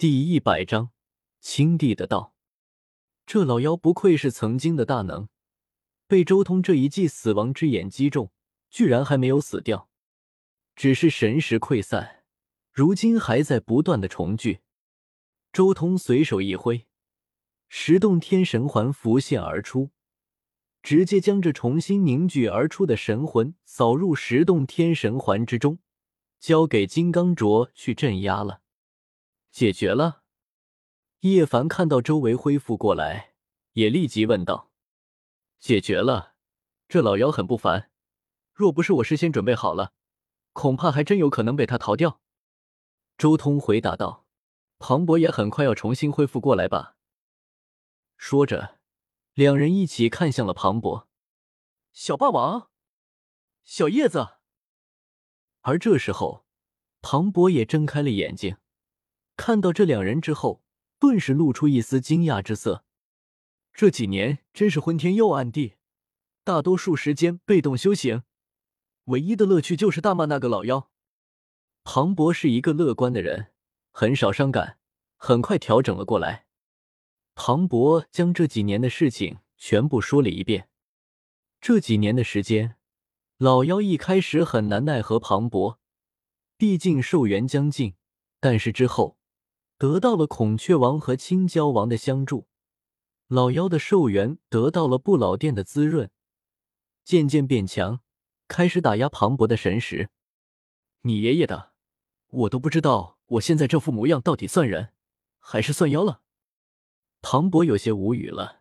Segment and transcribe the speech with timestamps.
[0.00, 0.92] 第一百章，
[1.42, 2.34] 青帝的道。
[3.26, 5.28] 这老妖不愧是曾经的大能，
[6.06, 8.32] 被周通这一记死亡之眼击中，
[8.70, 9.90] 居然还没有死掉，
[10.74, 12.24] 只是神识溃散，
[12.72, 14.60] 如今还在不断的重聚。
[15.52, 16.86] 周通随手一挥，
[17.68, 19.90] 十洞天神环浮现而出。
[20.82, 25.78] 直接将这重新凝聚而出的神魂扫入十洞天神环之中，
[26.38, 28.62] 交给金刚镯去镇压了。
[29.50, 30.22] 解决了。
[31.20, 33.34] 叶凡看到周围恢复过来，
[33.72, 34.70] 也立即问道
[35.60, 36.34] ：“解决了？
[36.88, 37.90] 这老妖很不凡，
[38.52, 39.92] 若不是我事先准备好了，
[40.52, 42.20] 恐怕还真有可能被他逃掉。”
[43.18, 44.26] 周通回答道
[44.78, 46.96] ：“庞博也很快要重新恢复过来吧？”
[48.16, 48.80] 说着。
[49.34, 51.08] 两人一起看向了庞博，
[51.92, 52.68] 小霸王，
[53.62, 54.38] 小叶子。
[55.60, 56.44] 而这时候，
[57.00, 58.56] 庞博也睁开了眼睛，
[59.40, 60.62] 看到这两人之后，
[60.98, 62.84] 顿时露出一丝惊讶之色。
[63.72, 65.76] 这几年真是昏天又暗地，
[66.44, 68.24] 大多数时间被动修行，
[69.04, 70.90] 唯一的乐趣就是大骂那个老妖。
[71.84, 73.52] 庞博是一个乐观的人，
[73.92, 74.76] 很少伤感，
[75.16, 76.44] 很快调整了过来。
[77.34, 80.68] 庞博将这几年的事情全部说了一遍。
[81.62, 82.76] 这几年的时间，
[83.38, 85.80] 老妖一开始很难奈何庞博，
[86.58, 87.94] 毕竟寿元将近。
[88.38, 89.16] 但是之后
[89.80, 92.46] 得到了孔雀王和青椒王的相助，
[93.28, 96.10] 老妖的寿元得到了不老殿的滋润，
[97.02, 98.00] 渐渐变强，
[98.46, 100.10] 开始打压庞博的神识。
[101.00, 101.72] 你爷爷的，
[102.28, 104.92] 我都不知道，我现在这副模样到底算人
[105.38, 106.20] 还是算妖了。
[107.22, 108.60] 庞博有些无语了，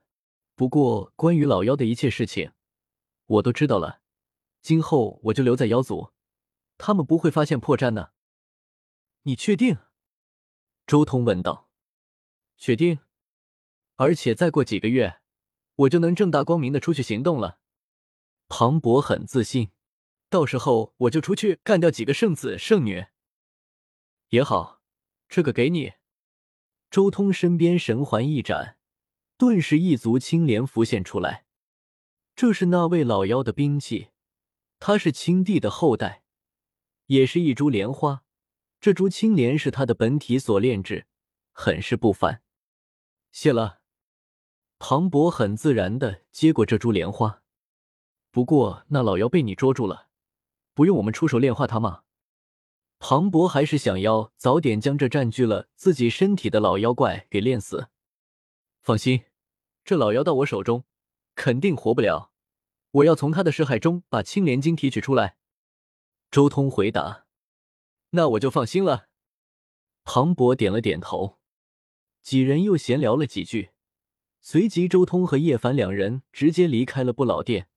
[0.55, 2.53] 不过关于老妖的一切事情，
[3.25, 3.99] 我都知道了。
[4.61, 6.13] 今后我就留在妖族，
[6.77, 8.13] 他们不会发现破绽的。
[9.23, 9.79] 你确定？
[10.89, 11.69] 周通问道。
[12.57, 12.97] 确定，
[13.97, 15.21] 而且再过几个月，
[15.75, 17.59] 我就能正大光明的出去行动了。
[18.47, 19.69] 庞博很自信，
[20.31, 23.05] 到时候我就出去干掉几个圣子圣女。
[24.29, 24.81] 也好，
[25.27, 25.93] 这个给你。
[26.89, 28.79] 周通身边神环一展，
[29.37, 31.45] 顿时一族青莲浮现出来。
[32.35, 34.09] 这是那位老妖的兵器，
[34.79, 36.23] 他是青帝的后代，
[37.05, 38.23] 也是一株莲花。
[38.79, 41.05] 这株青莲是他的本体所炼制，
[41.51, 42.41] 很是不凡。
[43.31, 43.81] 谢了，
[44.79, 47.41] 庞博很自然的接过这株莲花。
[48.31, 50.07] 不过那老妖被你捉住了，
[50.73, 52.03] 不用我们出手炼化他吗？
[52.99, 57.89] 庞博还是想要早点将这占据了自己身体的老妖怪给炼死。
[58.81, 59.25] 放心，
[59.83, 60.85] 这老妖到我手中
[61.35, 62.31] 肯定活不了。
[62.91, 65.37] 我要从他的尸骸中把青莲晶提取出来。
[66.31, 67.25] 周通回答
[68.11, 69.07] ：“那我就放心了。”
[70.03, 71.39] 庞博点了点头。
[72.21, 73.71] 几人又闲聊了几句，
[74.41, 77.67] 随即周通和叶凡两人直接离开了不老殿，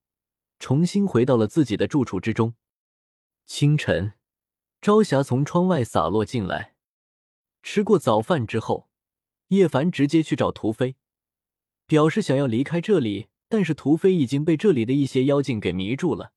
[0.59, 2.55] 重新回到了自己的住处之中。
[3.47, 4.15] 清晨。
[4.81, 6.75] 朝霞从窗外洒落进来。
[7.63, 8.89] 吃过早饭之后，
[9.49, 10.97] 叶凡直接去找屠飞，
[11.87, 13.29] 表示想要离开这里。
[13.49, 16.33] 但是屠飞已经被这里的一些妖精给迷住了，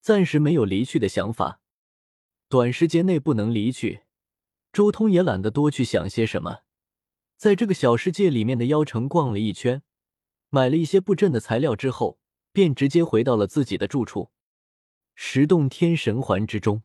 [0.00, 1.60] 暂时没有离去的想法。
[2.50, 4.04] 短时间内不能离去，
[4.72, 6.60] 周通也懒得多去想些什么，
[7.36, 9.82] 在这个小世界里面的妖城逛了一圈，
[10.48, 12.18] 买了一些布阵的材料之后，
[12.50, 14.30] 便直接回到了自己的住处——
[15.14, 16.82] 十洞天神环之中。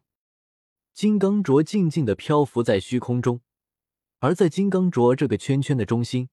[0.94, 3.40] 金刚镯静静的漂浮在虚空中，
[4.19, 6.28] 而在金刚镯这个圈圈的中心，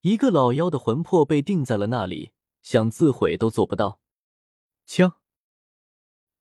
[0.00, 4.00] 一个老妖的魂魄被定在了那里，想自毁都做不到。
[4.84, 5.14] 枪！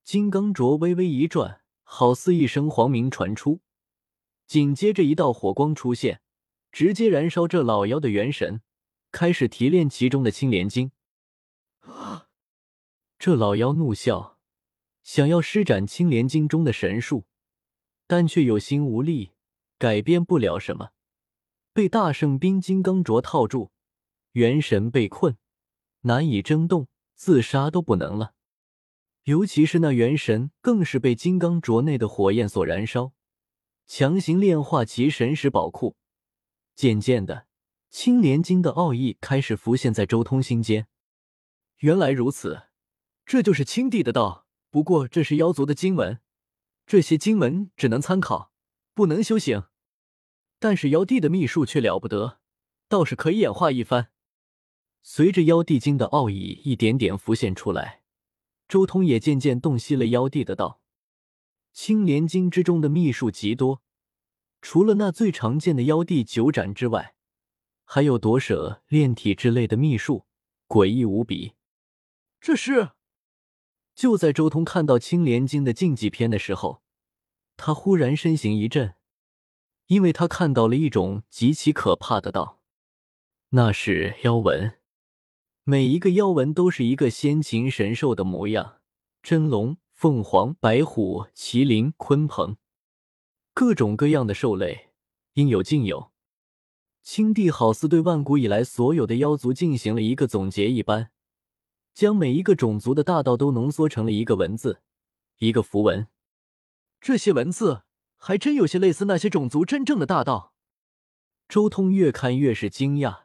[0.03, 1.61] 金刚镯微微一转，
[1.95, 3.61] 好似一声黄鸣传出，
[4.47, 6.21] 紧接着一道火光出现，
[6.71, 8.63] 直接燃烧这老妖的元神，
[9.11, 10.91] 开始提炼其中的青莲晶。
[11.81, 12.29] 啊！
[13.19, 14.39] 这老妖怒笑，
[15.03, 17.25] 想要施展青莲晶中的神术。
[18.07, 19.33] 但却有心无力，
[19.77, 20.93] 改变不了什么，
[21.73, 23.69] 被大圣冰金刚镯套住，
[24.31, 25.37] 元神被困，
[26.01, 28.32] 难以争动，自杀都不能了。
[29.23, 33.13] 尤其是那元神，更是被金刚镯内的火焰所燃烧，
[33.87, 35.95] 强行炼化其神识宝库。
[36.75, 37.47] 渐渐的，
[37.89, 40.87] 青莲经的奥义开始浮现在周通心间。
[41.77, 42.63] 原来如此，
[43.25, 44.45] 这就是青帝的道。
[44.69, 46.19] 不过这是妖族的经文。
[46.85, 48.51] 这些经文只能参考，
[48.93, 49.63] 不能修行。
[50.59, 52.39] 但是妖帝的秘术却了不得，
[52.89, 54.09] 倒是可以演化一番。
[55.01, 58.02] 随着妖帝经的奥义一点点浮现出来，
[58.73, 60.81] 周通也渐渐洞悉了妖帝的道。
[61.73, 63.83] 青莲经之中的秘术极多，
[64.63, 67.13] 除了那最常见的妖帝九斩之外，
[67.85, 70.25] 还有夺舍、炼体之类的秘术，
[70.67, 71.53] 诡异无比。
[72.41, 72.93] 这是……
[73.93, 76.81] 就在周通看到青莲经的禁忌篇的时候，
[77.55, 78.95] 他忽然身形一震，
[79.85, 82.59] 因为他看到了一种极其可怕的道，
[83.49, 84.79] 那是妖纹。
[85.65, 88.81] 每一个妖纹都是一个先禽神兽的模样，
[89.21, 92.57] 真龙、凤凰、白虎、麒麟、鲲鹏，
[93.53, 94.89] 各种各样的兽类
[95.35, 96.11] 应有尽有。
[97.01, 101.11] 青帝好似对万古以来所有的妖族进行了一个总结一般，
[101.93, 104.81] 将每一个种族的大道都浓缩成了一个文字，
[105.37, 106.07] 一个符文。
[106.99, 107.83] 这些文字
[108.17, 110.53] 还真有些类似那些种族真正的大道。
[111.47, 113.22] 周通越看越是惊讶。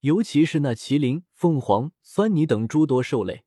[0.00, 3.44] 尤其是那麒麟、凤凰、酸泥等诸多兽类，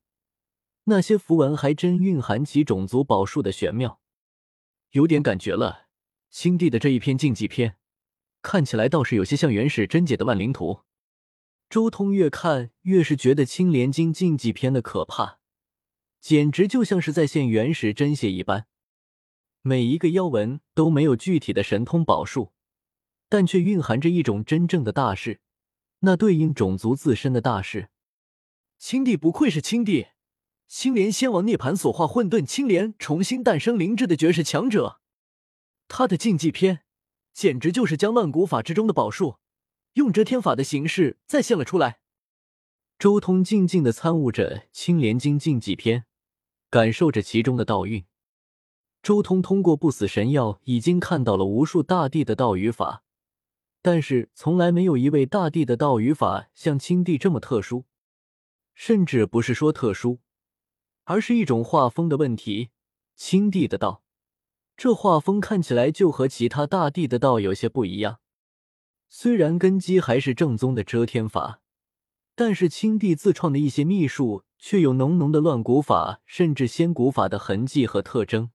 [0.84, 4.02] 那些符文还真蕴含其种族宝术的玄妙，
[4.92, 5.88] 有点感觉了。
[6.30, 7.78] 青帝的这一篇禁忌篇，
[8.42, 10.82] 看起来倒是有些像原始真解的万灵图。
[11.70, 15.40] 周通越看越是觉得青莲经禁忌篇的可怕，
[16.20, 18.68] 简直就像是在现原始真血一般。
[19.62, 22.52] 每一个妖文都没有具体的神通宝术，
[23.30, 25.40] 但却蕴含着一种真正的大势。
[26.02, 27.90] 那对应种族自身的大事，
[28.78, 30.08] 青帝不愧是青帝，
[30.68, 35.00] 青莲仙王涅槃所化混沌青莲重新诞生灵智的绝世强者。
[35.88, 36.84] 他的禁忌篇，
[37.34, 39.38] 简直就是将乱古法之中的宝术，
[39.94, 42.00] 用遮天法的形式再现了出来。
[42.98, 46.06] 周通静静的参悟着青莲经禁忌篇，
[46.70, 48.06] 感受着其中的道韵。
[49.04, 53.04] 周通通过不死神药，已经看到了无数大帝的道与法。
[53.82, 57.86] 但是从来没有一位大帝的道语法像青帝这么特殊，
[58.74, 60.20] 甚至不是说特殊，
[61.06, 62.70] 而是一种画风的问题。
[63.16, 64.04] 青帝的道，
[64.78, 68.20] 这画风看起来就和其他大帝的道有些不一样。
[69.10, 71.62] 虽然根基还是正宗的遮天法，
[72.36, 78.52] 但是青帝自创的一些秘术却有浓浓的乱古法甚至仙古法的痕迹和特征，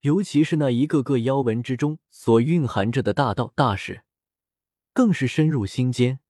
[0.00, 4.02] 尤其是那一个个妖文之中所蕴含着的大道大事。
[4.92, 6.20] 更是深入心间，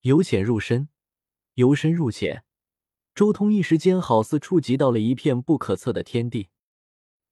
[0.00, 0.88] 由浅入深，
[1.54, 2.44] 由深入浅。
[3.14, 6.48] 周通一时间好似触及到了一片不可测的天地。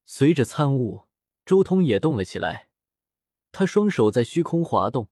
[0.05, 1.07] 随着参悟，
[1.45, 2.69] 周通也动了起来。
[3.51, 5.09] 他双手在虚空滑动，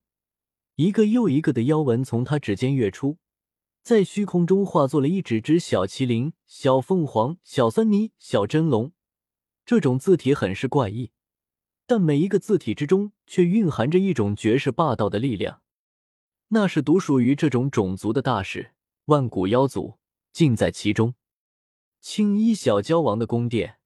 [0.75, 3.17] 一个又一个的妖纹从他指尖跃出，
[3.81, 8.93] 在虚空中化作了一只只小麒麟、小凤凰、小酸泥、小真龙。
[9.65, 11.11] 这种字体很是怪异。
[11.89, 15.63] 但每一个字体之中，却蕴含着一种绝世霸道的力量，
[16.49, 18.75] 那是独属于这种种族的大事。
[19.05, 19.97] 万古妖族
[20.31, 21.15] 尽在其中。
[21.99, 23.79] 青衣小蛟王的宫殿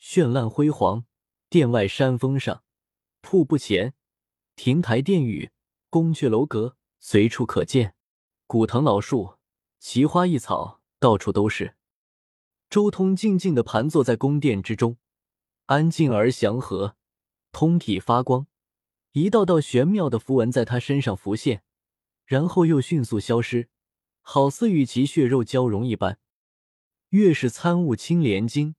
[0.00, 1.04] 绚烂辉煌，
[1.50, 2.62] 殿外山峰上、
[3.22, 3.92] 瀑布前、
[4.54, 5.50] 亭台殿宇、
[5.90, 7.96] 宫阙楼阁随处可见，
[8.46, 9.34] 古藤老树、
[9.80, 11.74] 奇花异草到处都是。
[12.70, 14.96] 周通静静的盘坐在宫殿之中，
[15.66, 16.94] 安静而祥和。
[17.58, 18.46] 通体发光，
[19.14, 21.64] 一道道玄妙的符文在他身上浮现，
[22.24, 23.68] 然后又迅速消失，
[24.20, 26.20] 好似与其血肉交融一般。
[27.08, 28.76] 越是参悟青莲经，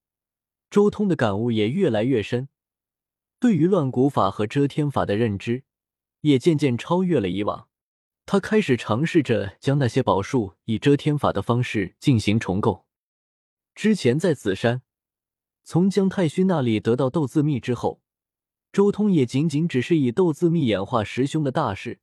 [0.69, 2.47] 周通的感悟也越来越深，
[3.37, 5.65] 对于乱古法和遮天法的认知
[6.21, 7.67] 也渐渐超越了以往。
[8.25, 12.85] 他开始尝试着将那些宝术以遮天法的方式进行重构。
[13.75, 14.83] 之前在紫山
[15.65, 18.01] 从姜太虚那里得到斗字秘之后。
[18.71, 21.99] 周通也仅仅只是以斗字秘演化十凶的大势，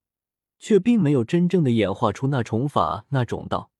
[0.58, 3.70] 却并没有真正的演化出那重法那种道。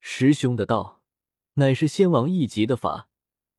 [0.00, 1.02] 十凶的道，
[1.54, 3.08] 乃是仙王一级的法，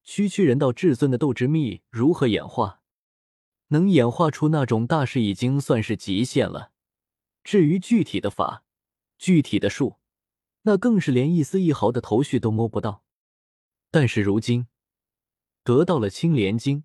[0.04, 2.82] 区区人道至尊的斗之秘如何演化？
[3.68, 6.72] 能演化出那种大势，已经算是极限了。
[7.44, 8.64] 至于具体的法、
[9.20, 9.98] 具体的术，
[10.64, 13.04] 那更是连一丝一毫的头绪都摸不到。
[13.92, 14.66] 但是如今，
[15.64, 16.84] 得到了青莲经。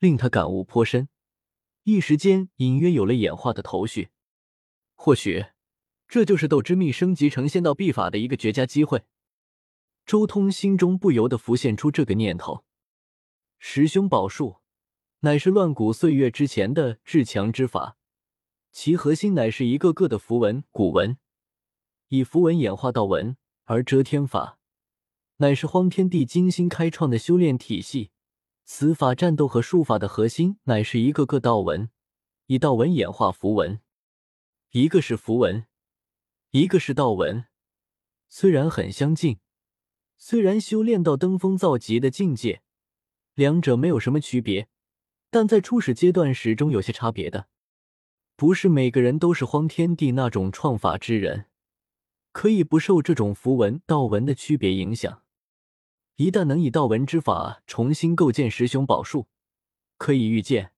[0.00, 1.10] 令他感悟颇深，
[1.84, 4.08] 一时间隐约有了演化的头绪。
[4.94, 5.48] 或许，
[6.08, 9.04] 这就是斗之秘升级成仙道秘法的一个绝佳机会。
[10.06, 12.64] 周通心中不由得浮现出这个念头。
[13.58, 14.56] 十凶宝术
[15.20, 17.98] 乃是乱古岁月之前的至强之法，
[18.72, 21.18] 其核心乃是一个个的符文、古文，
[22.08, 24.58] 以符文演化道文；而遮天法
[25.36, 28.12] 乃是荒天地精心开创的修炼体系。
[28.72, 31.90] 此法战斗和术法的核心乃是一个个道文，
[32.46, 33.80] 以道文演化符文。
[34.70, 35.66] 一个是符文，
[36.52, 37.46] 一个是道文，
[38.28, 39.40] 虽然很相近，
[40.16, 42.62] 虽然修炼到登峰造极的境界，
[43.34, 44.68] 两者没有什么区别，
[45.30, 47.48] 但在初始阶段始终有些差别的。
[48.36, 51.46] 不是每个人都是荒天帝那种创法之人，
[52.30, 55.24] 可以不受这种符文、道文的区别影响。
[56.20, 59.26] 一旦能以道文之法重新构建十凶宝术，
[59.96, 60.72] 可以预见，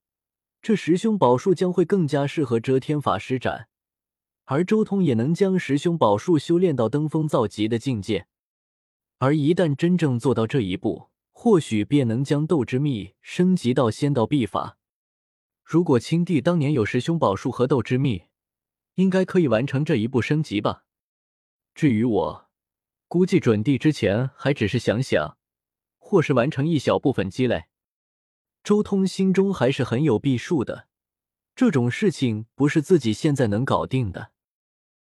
[0.62, 3.68] 这十凶宝术将会更加适合遮天法施展。
[4.44, 8.28] 而周通也能将十凶宝术修炼到登峰造极的境界。
[9.18, 14.78] 而一旦真正做到这一步，或许便能将斗之秘升级到仙道秘法。
[15.64, 18.26] 如果青帝当年有十凶宝术和斗之秘，
[18.94, 20.84] 应该可以完成这一步升级吧。
[21.74, 22.48] 至于我，
[23.12, 25.36] 估计准地之前还只是想想，
[25.98, 27.64] 或是完成一小部分积累。
[28.64, 30.88] 周通心中还是很有避数的，
[31.54, 34.31] 这种事情不是自己现在能搞定的。